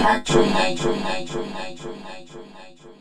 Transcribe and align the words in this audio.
Hatchery, 0.00 0.46
hatchery, 0.46 0.96
hatchery, 0.98 1.46
hatchery, 1.48 1.98
hatchery, 1.98 2.48
hatchery. 2.54 2.99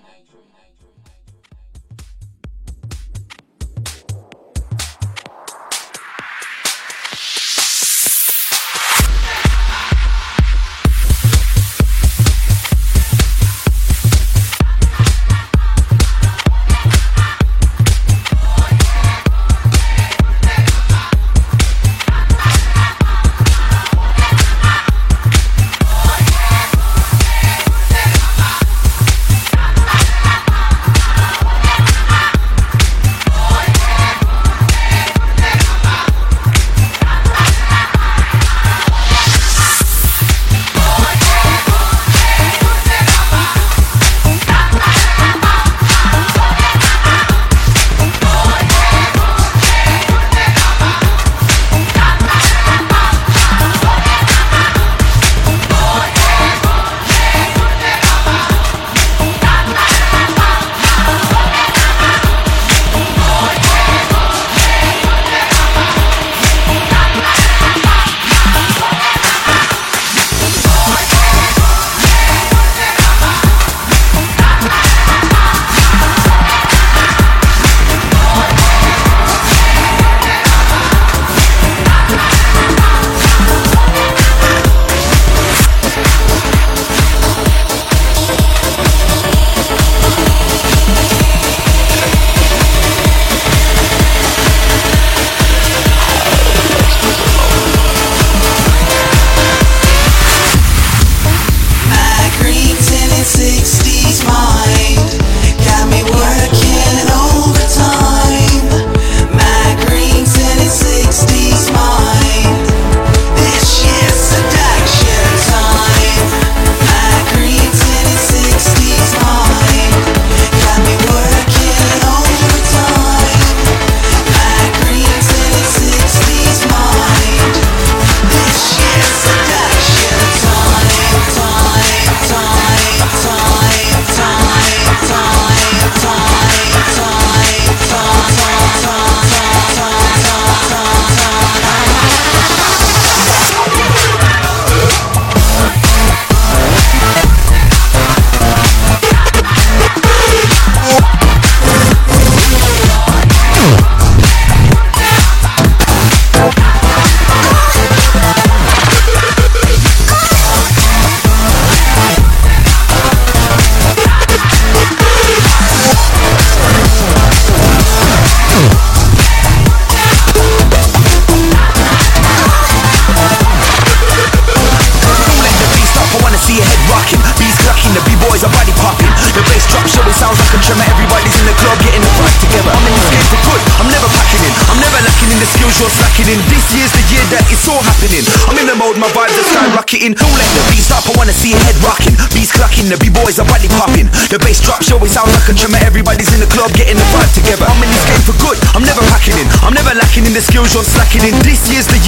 club 196.60 196.76
getting 196.76 197.00
the 197.00 197.08
vibe 197.16 197.32
together. 197.32 197.64
I'm 197.64 197.80
in 197.80 197.88
this 197.88 198.04
game 198.04 198.20
for 198.28 198.36
good, 198.44 198.60
I'm 198.76 198.84
never 198.84 199.00
packing 199.08 199.40
in. 199.40 199.48
I'm 199.64 199.72
never 199.72 199.96
lacking 199.96 200.28
in 200.28 200.36
the 200.36 200.44
skills 200.44 200.76
you're 200.76 200.84
slacking 200.84 201.24
in. 201.24 201.32
This 201.48 201.72
year's 201.72 201.88
the 201.88 201.99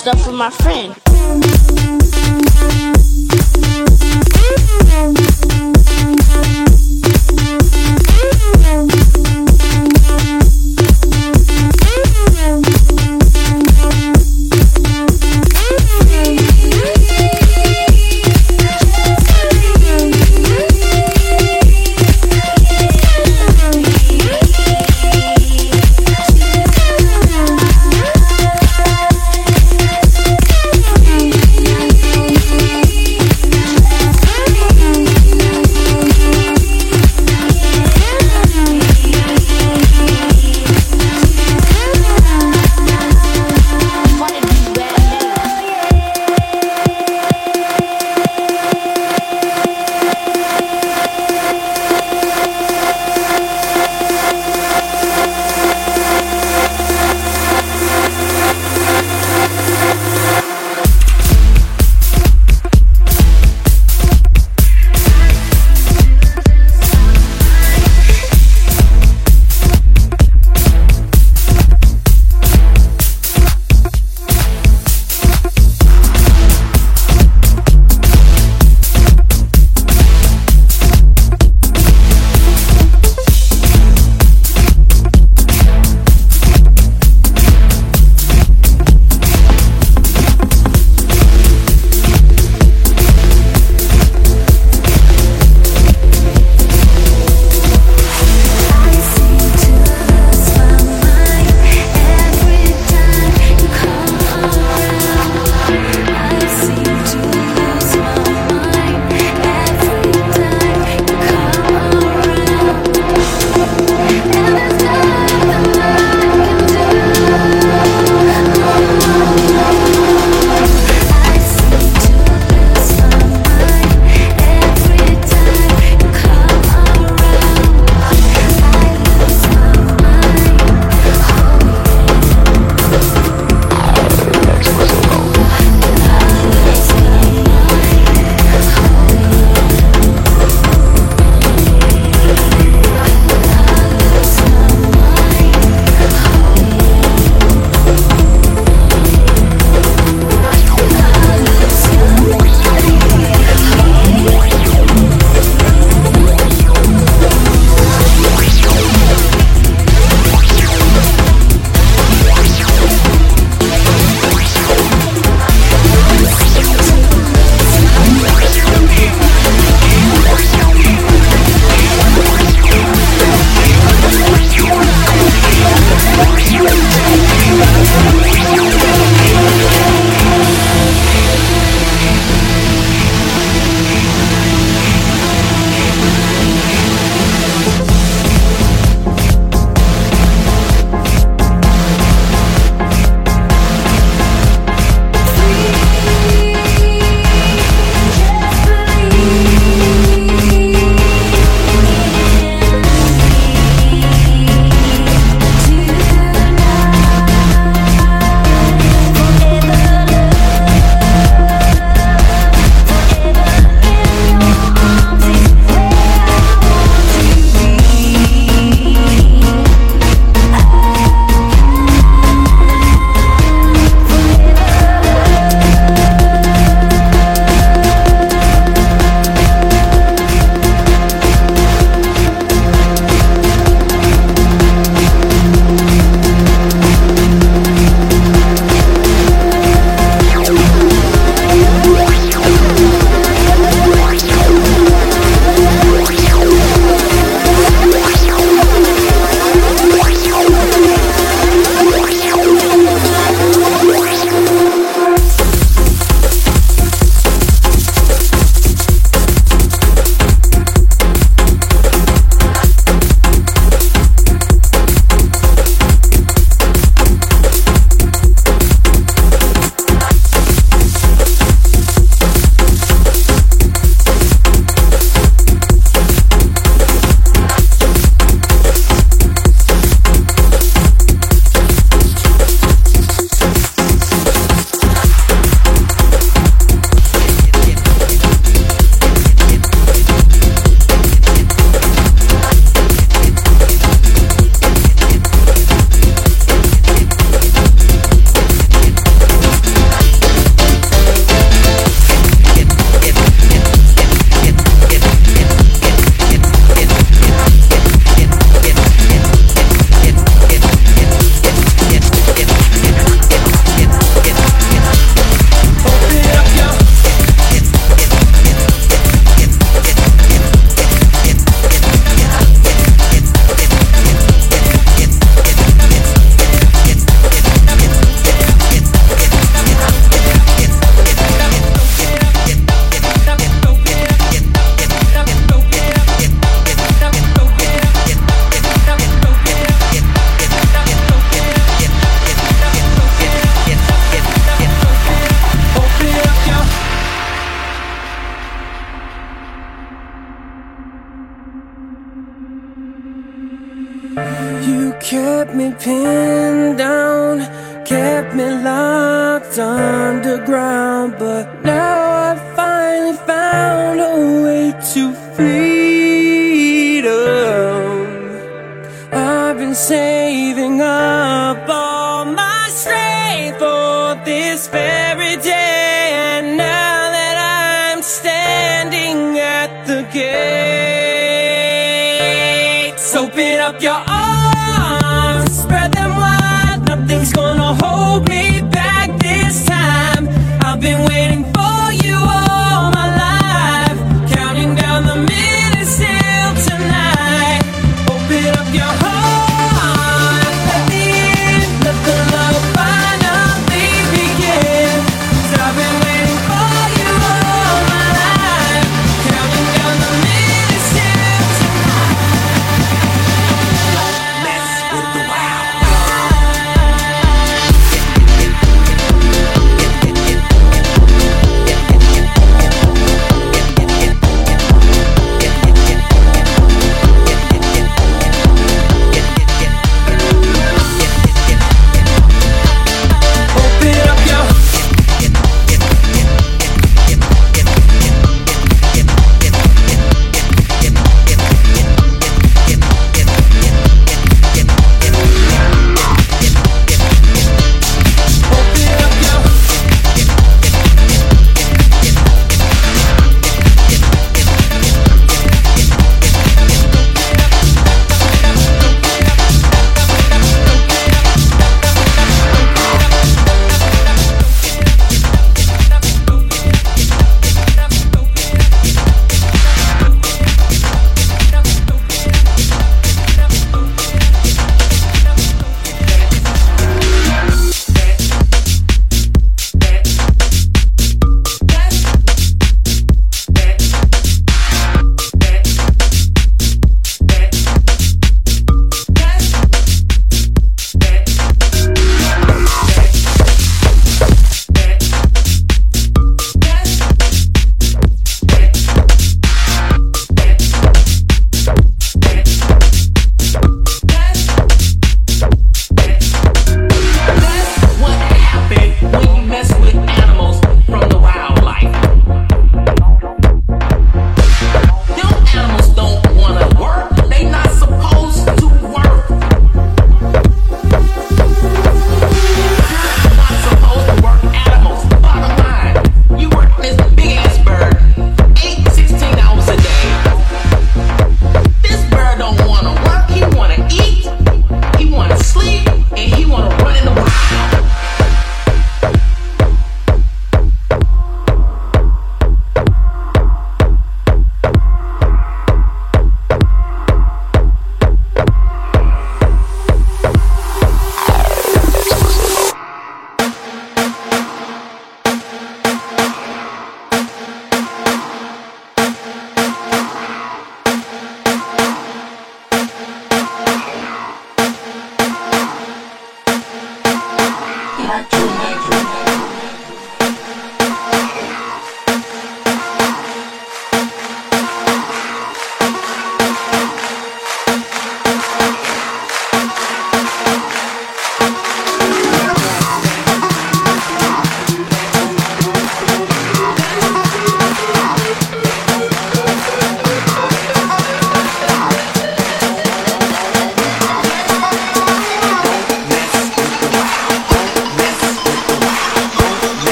stuff 0.00 0.26
with 0.26 0.34
my 0.34 0.48
friend. 0.48 1.59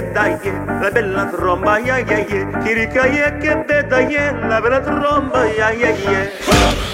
pedaye, 0.00 0.52
la 0.80 0.90
bella 0.90 1.30
tromba, 1.30 1.78
ya 1.78 1.98
yeah, 1.98 2.08
yeah, 2.08 2.26
yeah. 2.28 2.62
Chirica, 2.64 3.06
yeah, 3.06 3.38
che 3.38 3.56
pedaye, 3.66 4.32
la 4.48 4.60
bella 4.60 4.80
tromba, 4.80 5.46
ya 5.46 5.70
yeah, 5.70 5.92
yeah, 5.92 6.10
yeah. 6.10 6.89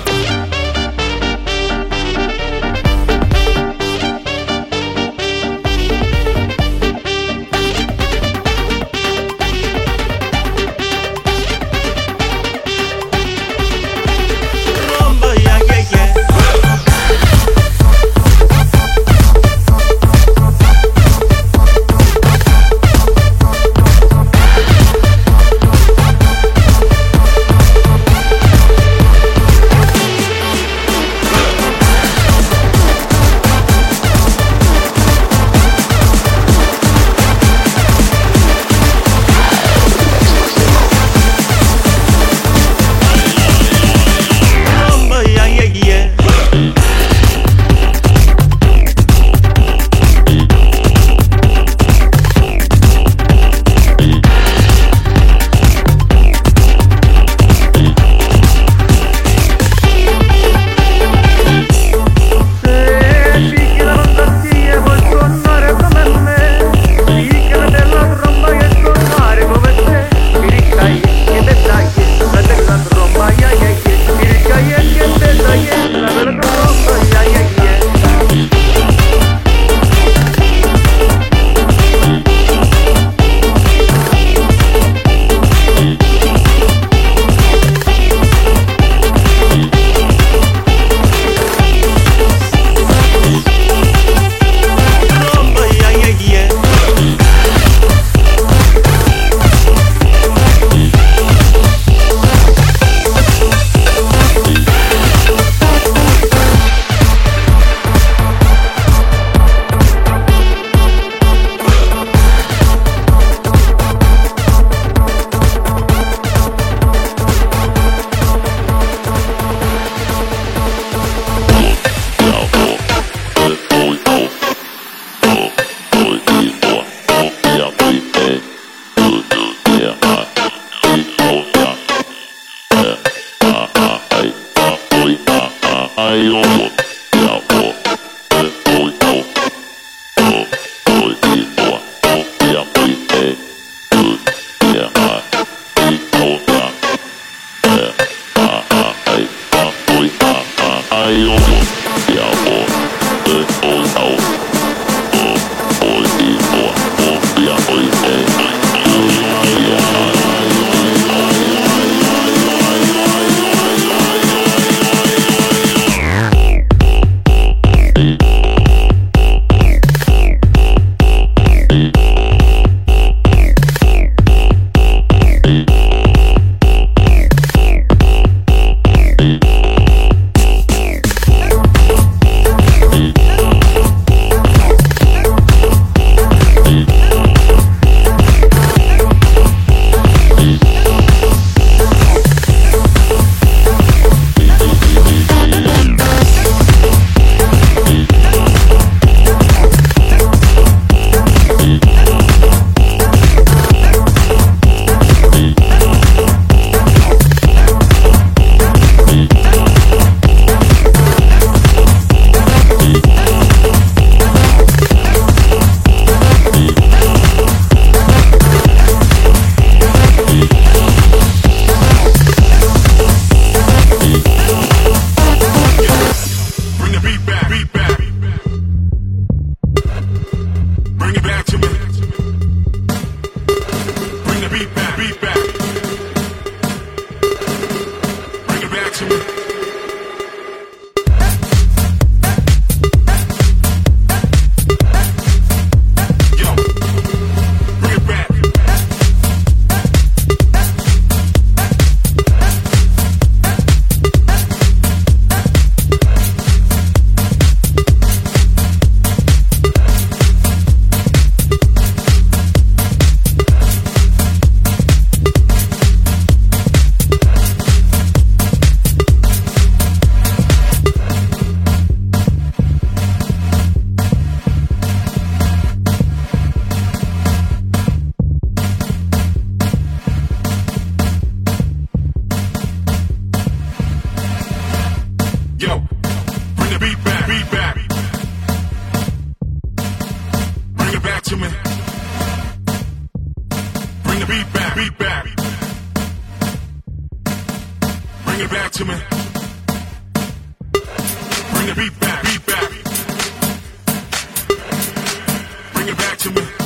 House. 305.94 306.65